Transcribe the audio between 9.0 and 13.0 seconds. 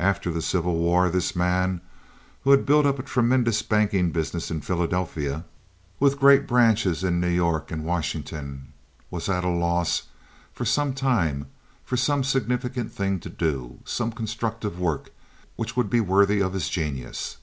was at a loss for some time for some significant